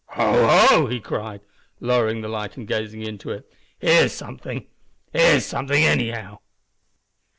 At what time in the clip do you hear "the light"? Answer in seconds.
2.21-2.57